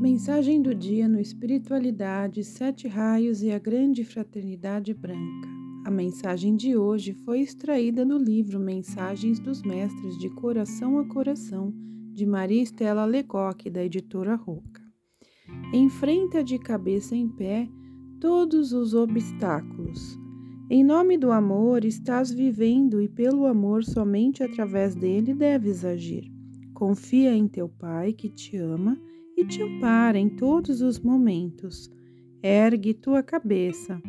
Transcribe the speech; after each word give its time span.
Mensagem 0.00 0.62
do 0.62 0.74
dia 0.74 1.06
no 1.06 1.20
Espiritualidade, 1.20 2.42
Sete 2.42 2.88
Raios 2.88 3.42
e 3.42 3.52
a 3.52 3.58
Grande 3.58 4.02
Fraternidade 4.02 4.94
Branca. 4.94 5.46
A 5.84 5.90
mensagem 5.90 6.56
de 6.56 6.74
hoje 6.74 7.12
foi 7.12 7.40
extraída 7.40 8.02
do 8.02 8.16
livro 8.16 8.58
Mensagens 8.58 9.38
dos 9.38 9.62
Mestres 9.62 10.16
de 10.16 10.30
Coração 10.30 10.98
a 10.98 11.04
Coração, 11.04 11.70
de 12.14 12.24
Maria 12.24 12.62
Estela 12.62 13.04
Lecoque, 13.04 13.68
da 13.68 13.84
editora 13.84 14.36
Roca. 14.36 14.80
Enfrenta 15.70 16.42
de 16.42 16.58
cabeça 16.58 17.14
em 17.14 17.28
pé 17.28 17.68
todos 18.18 18.72
os 18.72 18.94
obstáculos. 18.94 20.18
Em 20.70 20.82
nome 20.82 21.18
do 21.18 21.30
amor 21.30 21.84
estás 21.84 22.32
vivendo 22.32 23.02
e 23.02 23.08
pelo 23.08 23.44
amor 23.44 23.84
somente 23.84 24.42
através 24.42 24.94
dele 24.94 25.34
deves 25.34 25.84
agir. 25.84 26.24
Confia 26.72 27.34
em 27.34 27.46
teu 27.46 27.68
Pai 27.68 28.14
que 28.14 28.30
te 28.30 28.56
ama 28.56 28.98
e 29.40 29.44
te 29.46 29.62
ampara 29.62 30.18
em 30.18 30.28
todos 30.28 30.82
os 30.82 31.00
momentos. 31.00 31.90
Ergue 32.42 32.92
tua 32.92 33.22
cabeça. 33.22 34.00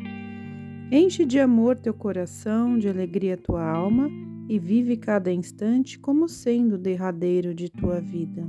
Enche 0.91 1.25
de 1.25 1.39
amor 1.39 1.77
teu 1.77 1.93
coração, 1.93 2.77
de 2.77 2.89
alegria 2.89 3.37
tua 3.37 3.63
alma 3.63 4.09
e 4.49 4.59
vive 4.59 4.97
cada 4.97 5.31
instante 5.31 5.97
como 5.97 6.27
sendo 6.27 6.75
o 6.75 6.77
derradeiro 6.77 7.55
de 7.55 7.69
tua 7.69 8.01
vida. 8.01 8.45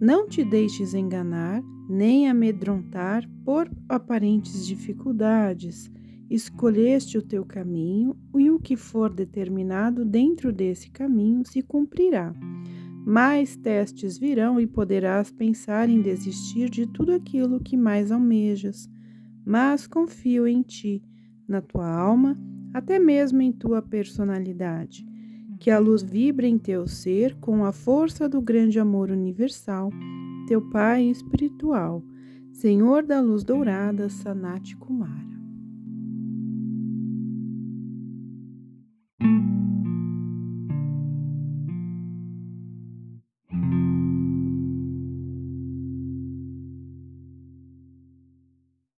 Não 0.00 0.28
te 0.28 0.44
deixes 0.44 0.94
enganar 0.94 1.60
nem 1.88 2.28
amedrontar 2.28 3.28
por 3.44 3.68
aparentes 3.88 4.64
dificuldades. 4.64 5.90
Escolheste 6.30 7.18
o 7.18 7.22
teu 7.22 7.44
caminho 7.44 8.16
e 8.38 8.48
o 8.48 8.60
que 8.60 8.76
for 8.76 9.12
determinado 9.12 10.04
dentro 10.04 10.52
desse 10.52 10.88
caminho 10.88 11.44
se 11.44 11.62
cumprirá. 11.62 12.32
Mais 13.04 13.56
testes 13.56 14.16
virão 14.16 14.60
e 14.60 14.66
poderás 14.66 15.30
pensar 15.30 15.88
em 15.88 16.00
desistir 16.00 16.70
de 16.70 16.86
tudo 16.86 17.12
aquilo 17.12 17.58
que 17.58 17.76
mais 17.76 18.12
almejas, 18.12 18.88
mas 19.44 19.88
confio 19.88 20.46
em 20.46 20.62
ti, 20.62 21.02
na 21.48 21.60
tua 21.60 21.88
alma, 21.88 22.38
até 22.72 23.00
mesmo 23.00 23.42
em 23.42 23.50
tua 23.50 23.82
personalidade. 23.82 25.04
Que 25.58 25.70
a 25.70 25.78
luz 25.78 26.02
vibre 26.02 26.46
em 26.46 26.58
teu 26.58 26.86
ser 26.86 27.34
com 27.36 27.64
a 27.64 27.72
força 27.72 28.28
do 28.28 28.40
grande 28.40 28.78
amor 28.78 29.10
universal, 29.10 29.90
teu 30.46 30.60
Pai 30.70 31.04
espiritual, 31.04 32.04
Senhor 32.52 33.04
da 33.04 33.20
luz 33.20 33.42
dourada, 33.42 34.08
Sanat 34.08 34.76
Kumara. 34.76 35.41